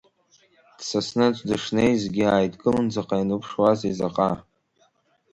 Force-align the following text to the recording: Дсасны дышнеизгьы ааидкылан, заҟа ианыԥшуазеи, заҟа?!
Дсасны 0.79 1.27
дышнеизгьы 1.47 2.23
ааидкылан, 2.29 2.87
заҟа 2.93 3.15
ианыԥшуазеи, 3.19 3.97
заҟа?! 3.99 4.31